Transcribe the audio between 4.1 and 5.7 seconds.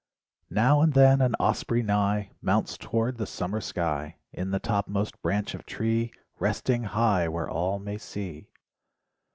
In the topmost branch of